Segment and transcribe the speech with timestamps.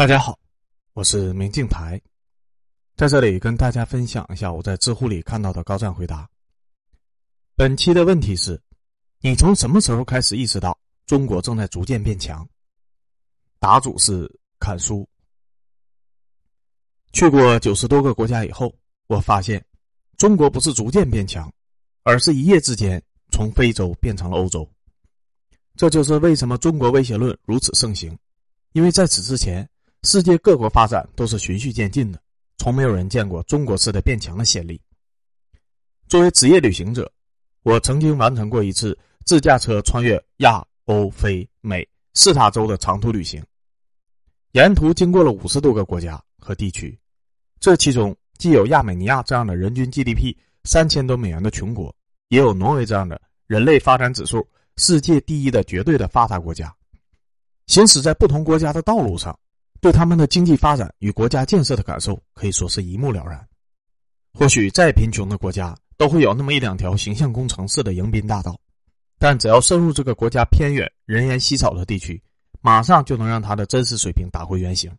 [0.00, 0.38] 大家好，
[0.94, 2.00] 我是明镜台，
[2.96, 6.26] 在这里跟大家分享一下我在知乎里看到的高赞回答。
[7.54, 8.58] 本期的问题是：
[9.20, 10.74] 你从什么时候开始意识到
[11.04, 12.48] 中国正在逐渐变强？
[13.58, 14.26] 答主是
[14.58, 15.06] 砍叔。
[17.12, 18.74] 去过九十多个国家以后，
[19.06, 19.62] 我发现
[20.16, 21.52] 中国不是逐渐变强，
[22.04, 24.66] 而是一夜之间从非洲变成了欧洲。
[25.76, 28.18] 这就是为什么中国威胁论如此盛行，
[28.72, 29.68] 因为在此之前。
[30.02, 32.18] 世界各国发展都是循序渐进的，
[32.56, 34.80] 从没有人见过中国式的变强的先例。
[36.08, 37.10] 作为职业旅行者，
[37.64, 43.44] 我曾经完成过一次自驾车穿越亚欧非美四大洲的长途旅行，
[44.52, 46.98] 沿途经过了五十多个国家和地区，
[47.60, 51.94] 这其中既有亚美尼亚这样的人均 GDP 三千多美元的穷国，
[52.28, 56.74] 也有挪威这样的人类发展指数世界第一的绝对的发达国家。
[57.66, 59.38] 行驶在不同国家的道路上。
[59.80, 63.46] 对他们的经济发展与国家建设的感受可以说是一目了然。
[64.32, 68.58] 或许再贫穷的国家都会有那么一两条形象工程式的迎宾大道，
[69.18, 72.22] 但只要深入这个国家偏远、人烟稀少的地区，
[72.60, 74.94] 马上就能让它的真实水平打回原形。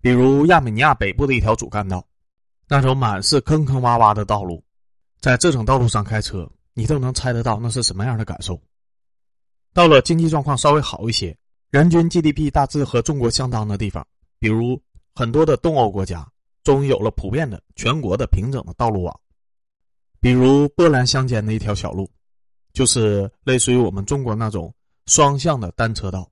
[0.00, 2.04] 比如亚美尼亚北部的一条主干道，
[2.68, 4.64] 那种满是坑坑洼洼的道路，
[5.20, 8.60] 在这种道路上开车，你都能猜得到那是什么样的感受。
[9.72, 11.36] 到了经济状况稍微好一些。
[11.70, 14.04] 人均 GDP 大致和中国相当的地方，
[14.40, 14.80] 比如
[15.14, 16.28] 很多的东欧国家，
[16.64, 19.20] 终于有了普遍的全国的平整的道路网。
[20.18, 22.10] 比如波兰乡间的一条小路，
[22.72, 24.74] 就是类似于我们中国那种
[25.06, 26.28] 双向的单车道。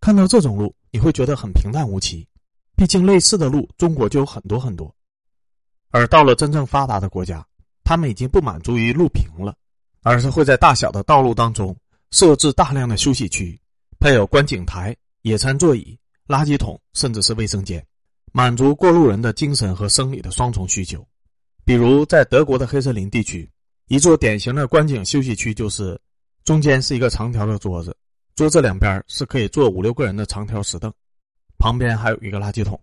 [0.00, 2.26] 看到这种路，你会觉得很平淡无奇，
[2.74, 4.92] 毕竟类似的路中国就有很多很多。
[5.90, 7.46] 而到了真正发达的国家，
[7.84, 9.54] 他们已经不满足于路平了，
[10.02, 11.76] 而是会在大小的道路当中
[12.10, 13.56] 设置大量的休息区。
[14.02, 17.86] 配有观景台、野餐座椅、垃圾桶，甚至是卫生间，
[18.32, 21.06] 满足过路人的精神和生理的双重需求。
[21.64, 23.48] 比如在德国的黑森林地区，
[23.86, 25.96] 一座典型的观景休息区就是，
[26.42, 27.96] 中间是一个长条的桌子，
[28.34, 30.92] 桌子两边是可以坐五六个人的长条石凳，
[31.56, 32.80] 旁边还有一个垃圾桶。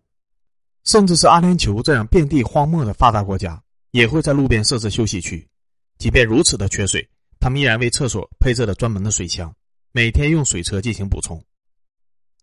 [0.85, 3.61] 甚至是阿联酋这样遍地荒漠的发达国家，
[3.91, 5.45] 也会在路边设置休息区。
[5.97, 7.05] 即便如此的缺水，
[7.41, 9.53] 他们依然为厕所配置了专门的水箱。
[9.91, 11.43] 每天用水车进行补充。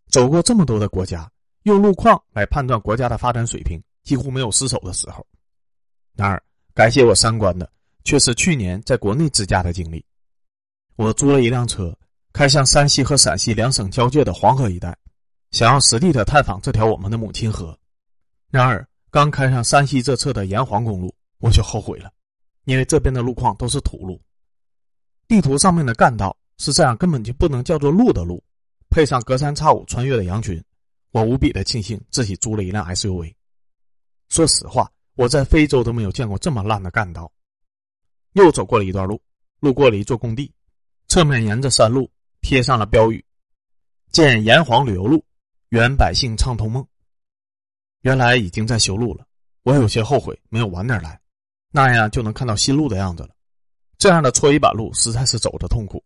[0.09, 1.31] 走过这么多的国家，
[1.62, 5.27] 用路况来判断国家的发展水平，几乎没有失手的时候。
[6.15, 6.43] 然而，
[6.75, 7.71] 改写我三观的
[8.05, 10.05] 却是去年在国内自驾的经历。
[10.97, 11.97] 我租了一辆车，
[12.33, 14.97] 开向山西和陕西两省交界的黄河一带，
[15.51, 17.78] 想要实地的探访这条我们的母亲河。
[18.51, 22.11] 然而，刚开上山西这侧的沿黄公路，我就后悔了，
[22.65, 24.21] 因为这边的路况都是土路，
[25.28, 26.37] 地图上面的干道。
[26.59, 28.43] 是这样，根本就不能叫做路的路，
[28.89, 30.62] 配上隔三差五穿越的羊群，
[31.11, 33.34] 我无比的庆幸自己租了一辆 SUV。
[34.28, 37.31] 说实话，我在非洲都没有见过这么烂的干道。
[38.33, 39.21] 又走过了一段路，
[39.61, 40.53] 路过了一座工地，
[41.09, 43.25] 侧面沿着山路贴上了标语
[44.12, 45.25] ：“建炎黄旅游路，
[45.71, 46.87] 圆百姓畅通梦。”
[48.03, 49.27] 原来已经在修路了，
[49.62, 51.21] 我有些后悔没有晚点来，
[51.71, 53.31] 那样就能看到新路的样子了。
[53.99, 56.03] 这样的搓衣板路实在是走着痛苦。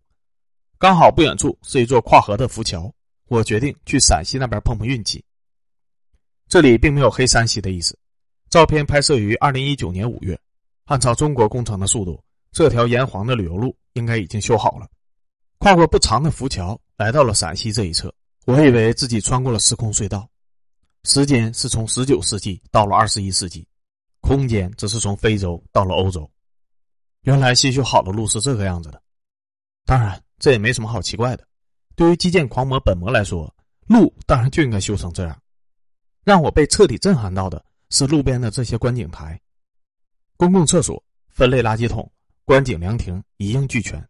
[0.81, 2.91] 刚好不远处是一座跨河的浮桥，
[3.29, 5.23] 我决定去陕西那边碰碰运气。
[6.49, 7.99] 这里并没有黑山西的意思。
[8.49, 10.41] 照片拍摄于二零一九年五月，
[10.87, 12.19] 按照中国工程的速度，
[12.51, 14.89] 这条沿黄的旅游路应该已经修好了。
[15.59, 18.11] 跨过不长的浮桥，来到了陕西这一侧，
[18.47, 20.27] 我以为自己穿过了时空隧道，
[21.05, 23.69] 时间是从十九世纪到了二十一世纪，
[24.23, 26.29] 空间则是从非洲到了欧洲。
[27.25, 29.03] 原来新修好的路是这个样子的，
[29.85, 30.19] 当然。
[30.41, 31.47] 这也没什么好奇怪的，
[31.95, 33.55] 对于基建狂魔本魔来说，
[33.87, 35.39] 路当然就应该修成这样。
[36.25, 39.39] 让我被彻底震撼到的是路边的这些观景台、
[40.37, 42.11] 公共厕所、分类垃圾桶、
[42.45, 44.03] 观景凉亭一应俱全，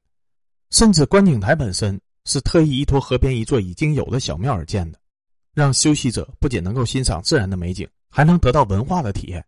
[0.70, 4.98] 甚至观景台本身是特意依托河边一座已经有的小庙而建的，
[5.52, 9.44] 让休息者不仅能够欣赏自然的美景，还能得到文化的体验，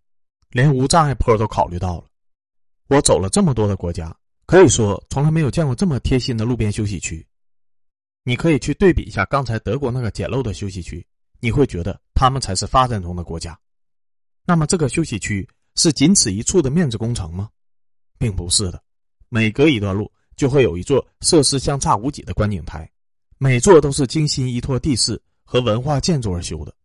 [0.51, 2.07] 连无障碍坡都考虑到了。
[2.89, 4.13] 我走了这么多的国家。
[4.53, 7.27] 可以说，从来没有见过这么贴心的路边休息区。
[8.23, 11.07] 你可以去对比一下刚才德国那个简陋的休息区，
[11.41, 13.59] 你会觉得他们才是发展中的国家。
[14.45, 17.49] 那么，这个休息区是仅此一处的面子工程吗？
[18.19, 18.83] 并不是的，
[19.31, 22.87] 每隔一段路就会有一座设施相差无几的观景台，
[23.39, 26.77] 每座都是精心依托地势和文化建筑而修的。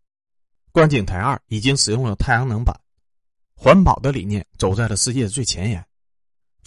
[0.71, 2.73] 观景台二已经使用了太阳能板，
[3.57, 5.85] 环保的理念走在了世界最前沿。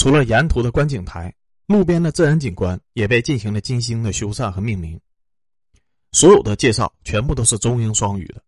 [0.00, 1.30] 除了沿途的观景台，
[1.66, 4.98] 路边的自然景观也被进行了精心的修缮和命名。
[6.10, 8.42] 所有的介绍全部都是中英双语的。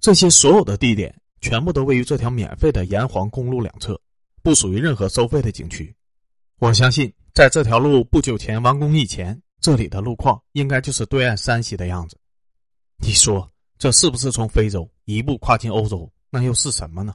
[0.00, 3.98] 这些所有的地点全部都位于这条免费的沿黄公路两侧，
[4.42, 5.96] 不属于任何收费的景区。
[6.58, 12.18] 我相信，在这条路不久前完工以前，这里的路况应该就是对岸山西的样子。
[12.98, 16.12] 你说，这是不是从非洲一步跨进欧洲？
[16.28, 17.14] 那又是什么呢？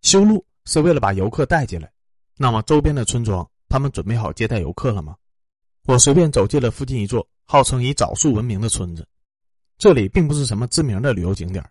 [0.00, 1.88] 修路是为了把游客带进来，
[2.36, 5.16] 那么周边的村庄，他们准备好接待游客了吗？
[5.84, 9.06] 我随便走进了附近一座号称以枣树闻名的村子，
[9.78, 11.64] 这里并不是什么知名的旅游景点，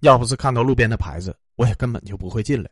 [0.00, 2.70] 要不是看到路边的牌子，我也根本就不会进来。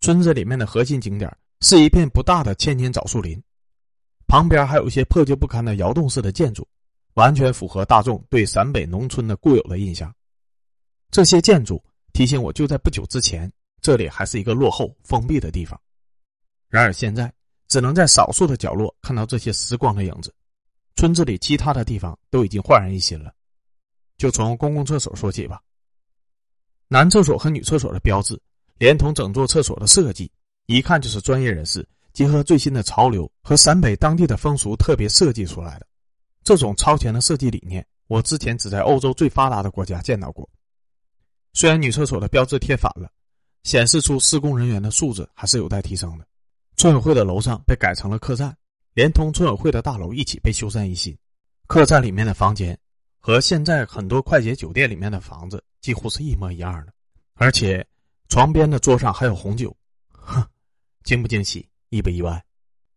[0.00, 3.42] 村子里面的核心景点是一片不大的千年枣树林，
[4.26, 6.66] 旁边还有一些破旧不堪的窑洞式的建筑，
[7.14, 10.14] 完全符合大众对陕北农村的固有的印象。
[11.10, 11.82] 这些建筑
[12.12, 13.50] 提醒我，就在不久之前，
[13.82, 15.78] 这里还是一个落后封闭的地方。
[16.68, 17.32] 然而现在，
[17.68, 20.34] 只能在少数的角落看到这些时光的影子。
[20.96, 23.32] 村子里其他的地方都已经焕然一新了。
[24.16, 25.60] 就从公共厕所说起吧。
[26.88, 28.40] 男厕所和女厕所的标志，
[28.78, 30.30] 连同整座厕所的设计，
[30.66, 35.86] 一看就是专业人士结合最新的潮流和陕北当地的风俗特别设计出来的。
[36.42, 40.48] 这种超前的设计理念，我之前只在欧洲最发达的国家见到过。
[41.52, 43.10] 虽然女厕所的标志贴反了，
[43.62, 46.26] 显示出施工人员的素质还是有待提升的。
[46.78, 48.56] 村委会的楼上被改成了客栈，
[48.94, 51.14] 连同村委会的大楼一起被修缮一新。
[51.66, 52.78] 客栈里面的房间
[53.18, 56.92] 和现在很多快捷酒店里面的房子几乎是一模一样的，
[57.34, 57.84] 而且
[58.28, 59.76] 床边的桌上还有红酒。
[60.08, 60.40] 哼，
[61.02, 62.40] 惊不惊喜，意不意外？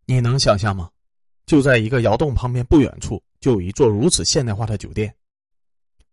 [0.06, 0.88] 你能想象吗？
[1.48, 5.12] 就在一个窑洞旁边不远处，就有一座如此现代化的酒店。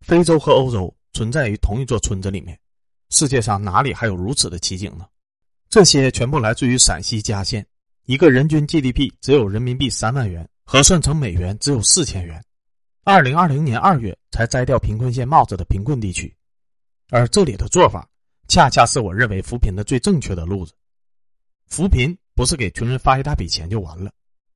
[0.01, 0.93] 非洲和欧洲。
[1.15, 2.57] 存在于同一座村子里面，
[3.09, 5.07] 世界上哪里还有如此的奇景呢？
[5.71, 7.67] 这些全部来自于陕西嘉县，
[8.07, 12.43] 一个人均 GDP 只有人民币三万元，核算成美元只有四千元。
[13.05, 16.35] 二零二零年二月才摘掉贫困县帽子的贫困地区，
[17.11, 18.09] 而这里的做法，
[18.49, 20.73] 恰恰是我认为扶贫的最正确的路子。
[21.67, 24.11] 扶贫不是给穷人发一大笔钱就完了，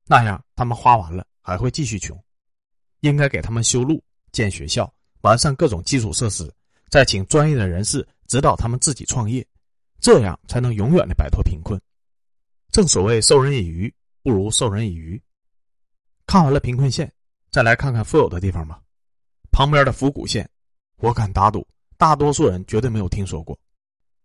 [0.07, 2.19] 那样他们花完了还会继续穷，
[3.01, 4.91] 应该给他们修路、建学校。
[5.21, 6.51] 完善各种基础设施，
[6.89, 9.45] 再请专业的人士指导他们自己创业，
[10.03, 11.79] 这样才能永远的摆脱贫困。
[12.71, 13.91] 正所谓授人以鱼，
[14.21, 15.19] 不如授人以渔。
[16.27, 17.09] 看完了贫困县，
[17.51, 18.81] 再来看看富有的地方吧。
[19.49, 20.47] 旁边的府谷县，
[20.97, 21.65] 我敢打赌，
[21.95, 23.57] 大多数人绝对没有听说过。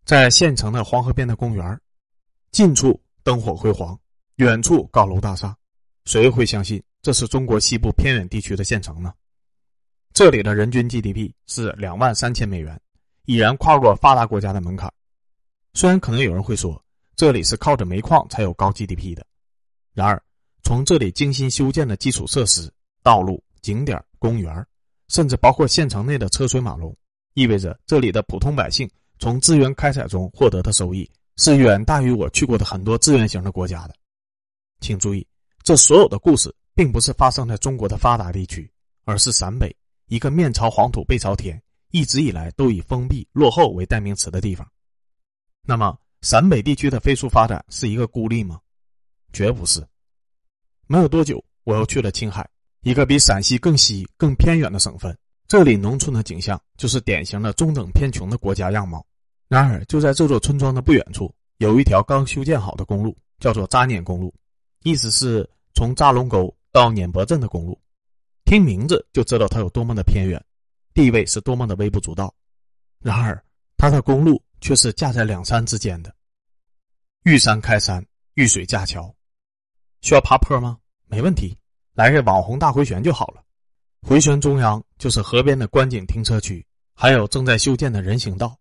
[0.05, 1.81] 在县城的黄河边的公园，
[2.51, 3.97] 近处灯火辉煌，
[4.35, 5.57] 远处高楼大厦，
[6.07, 9.15] 谁会相信这是中国西部偏远地区的县城呢？
[10.13, 12.81] 这里的人均 GDP 是两万三千美元，
[13.27, 14.93] 已然跨过发达国家的门槛。
[15.79, 16.85] 虽然可能有人会说，
[17.15, 19.25] 这里是靠着煤矿才有高 GDP 的，
[19.95, 20.21] 然而
[20.65, 22.69] 从这里精心修建的基础设施、
[23.01, 24.53] 道路、景点、公园，
[25.07, 26.93] 甚至包括县城内的车水马龙，
[27.35, 28.91] 意味着这里的普通百姓
[29.21, 33.95] 从资源开采中获得的收益是远大于我去过的很多资源型的国家的。
[34.81, 35.25] 请注意，
[35.63, 38.69] 这所有的故事并不是发生在中国的发达地区，
[39.05, 39.73] 而是陕北。
[40.09, 44.69] 一个面朝黄土背朝天，一直以来都以封闭落后为代名词的地方。
[45.69, 48.59] 那么，陕北地区的飞速发展是一个孤立吗？
[49.35, 49.87] 绝不是。
[50.87, 52.49] 没有多久，我又去了青海，
[52.81, 55.15] 一个比陕西更西、更偏远的省份。
[55.47, 59.05] 这里农村的景象就是典型的中等偏穷的国家样貌。
[59.47, 64.35] 然而，就在这座村庄的不远处，有一条刚修建好的公路，叫做扎碾公路，
[64.85, 67.79] 意思是从扎龙沟到碾伯镇的公路。
[68.47, 70.43] 听名字就知道它有多么的偏远，
[70.95, 72.35] 地位是多么的微不足道。
[73.01, 73.45] 然而，
[73.77, 76.15] 它的公路却是架在两山之间的。
[77.25, 79.15] 遇山开山，遇水架桥，
[80.01, 80.79] 需要爬坡吗？
[81.07, 81.57] 没问题，
[81.95, 83.43] 来个网红大回旋就好了。
[84.01, 88.57] 回旋中央就是河边的观景停车区，还有正在修建的人行道。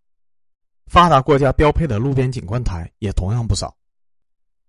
[0.88, 3.76] 发达国家标配的路边景观台也同样不少。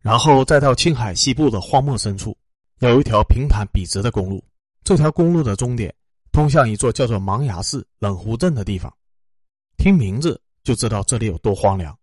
[0.01, 2.37] 然后再到青海西部的荒漠深处，
[2.81, 4.45] 有一条平坦笔直的公路。
[4.85, 5.95] 这条公路的终点
[6.33, 8.93] 通向一座叫做芒崖市冷湖镇的地方，
[9.77, 11.99] 听名字就知道这里有多荒凉。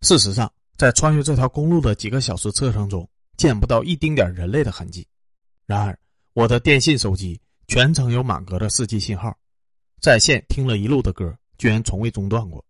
[0.00, 5.06] 事实上，在穿越这条公路的几个小时车程中，见不到一丁点人类的痕迹。
[5.66, 5.96] 然而，
[6.32, 9.32] 我的电信手机全程有满格的 4G 信号，
[10.00, 12.64] 在线听了一路的歌，居然从未中断过。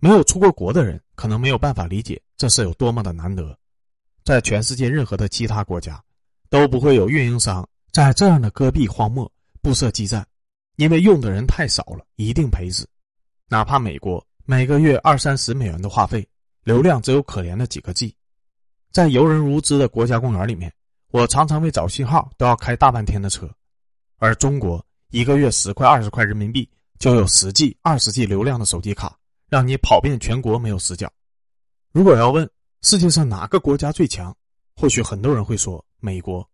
[0.00, 3.56] 没有出过国的人可能没有办法理解这是有多么的难得，
[4.24, 6.02] 在全世界任何的其他国家
[6.48, 7.64] 都不会有运营商。
[7.92, 9.30] 在这样的戈壁荒漠
[9.62, 10.26] 布设基站，
[10.74, 12.88] 因为用的人太少了，一定赔死。
[13.52, 16.24] 哪怕美国每个月二三十美元的话费，
[16.62, 18.14] 流量只有可怜的几个 G。
[18.92, 20.72] 在游人如织的国家公园里面，
[21.10, 23.50] 我常常为找信号都要开大半天的车。
[24.18, 31.12] 而中国一个月十块二十块人民币就有十 G、二十 G 流量的手机卡，让你跑遍全国没有死角。
[31.90, 32.48] 如果要问
[32.82, 34.32] 世界上哪个国家最强，
[34.76, 36.48] 或许很多人会说美国。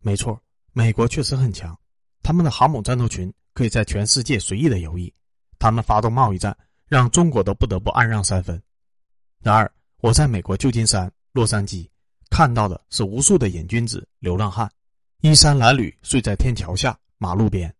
[0.00, 0.40] 没错，
[0.72, 1.78] 美国确实很强，
[2.22, 5.12] 他们的航母战斗群可以在全世界随意的游弋，
[5.64, 6.54] 他们发动贸易战，
[6.88, 8.62] 让中国都不得不安让三分。
[9.40, 11.88] 然而，我在美国旧金山、洛杉矶
[12.28, 14.70] 看到的是无数的瘾君子、流浪汉，
[15.22, 17.74] 衣衫褴褛睡在天桥下、马路边。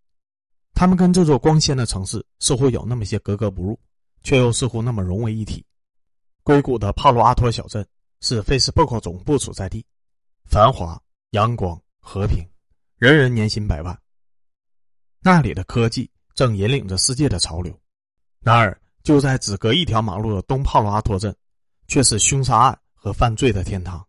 [0.72, 3.78] 他们跟这座光鲜的城市似乎有那么些格格不入，
[4.22, 5.62] 却又似乎那么融为一体。
[6.42, 7.86] 硅谷的帕洛阿托小镇
[8.22, 9.84] 是 Facebook 总部所在地，
[10.46, 10.98] 繁华、
[11.32, 12.42] 阳光、和平，
[12.96, 13.94] 人人年薪百万。
[15.20, 17.72] 那里的科技正引领着世界的潮流。
[18.40, 21.34] 然而，就在只隔一条马路的东帕洛阿托镇。
[21.86, 24.02] 却是凶杀案和犯罪的天堂，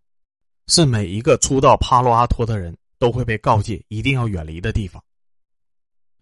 [0.68, 5.04] 是每一个初到帕洛阿托的人都会被告诫一定要远离的地方。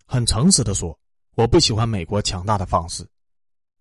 [0.07, 0.99] 很诚实的说，
[1.35, 3.07] 我不喜欢美国强大的方式。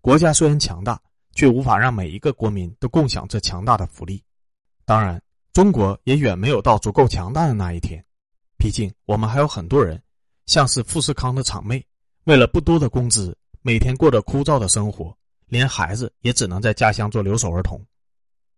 [0.01, 1.01] 国家虽然强大，
[1.33, 4.23] 却无法让每一个国民都共享这强大的福利。
[4.85, 5.19] 当然，
[5.51, 8.05] 中国也远没有到足够强大的那一天。
[8.55, 9.99] 毕竟，我们还有很多人，
[10.45, 11.83] 像是富士康的厂妹，
[12.25, 15.15] 为了不多的工资，每天过着枯燥的生活。
[15.49, 17.79] 连孩子也只能在家乡做留守儿童，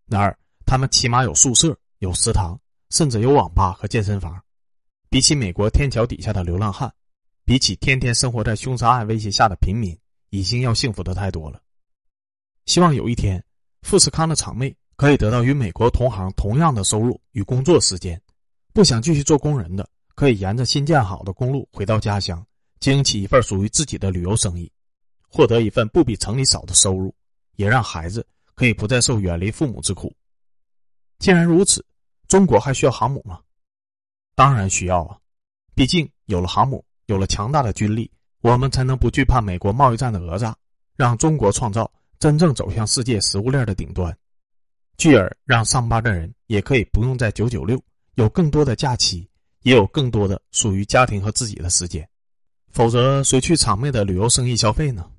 [0.06, 2.58] 然而他们起码有宿舍、有食堂，
[2.88, 4.40] 甚至有网吧和健身房。
[5.10, 6.90] 比起美国天桥底下的流浪汉，
[7.44, 9.94] 比起天天生活在凶杀案威胁下的平民，
[10.30, 11.60] 已经要幸福的太多了。
[12.64, 13.44] 希望有一天，
[13.82, 18.18] 富士康的厂妹可以得到与美国同行同样的收入与工作时间。
[18.72, 22.45] 不想继续做工人的，可以沿着新建好的公路回到家乡，
[22.86, 24.70] 经营起一份属于自己的旅游生意。
[25.26, 27.12] 获得一份不比城里少的收入，
[27.56, 28.24] 也让孩子
[28.54, 30.14] 可以不再受远离父母之苦。
[31.18, 31.84] 既然如此，
[32.28, 33.40] 中国还需要航母吗？
[34.36, 35.18] 当然需要啊！
[35.74, 38.08] 毕竟有了航母，有了强大的军力，
[38.40, 40.56] 我们才能不惧怕美国贸易战的讹诈，
[40.94, 44.16] 让中国创造真正走向世界食物链的顶端，
[44.96, 47.82] 继而让上班的人也可以不用再九九六，
[48.14, 49.28] 有更多的假期，
[49.64, 52.08] 也有更多的属于家庭和自己的时间。
[52.76, 55.10] 否则，谁去场内的旅游生意消费呢？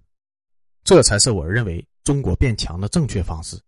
[0.83, 3.59] 这才是我认为中国变强的正确方式。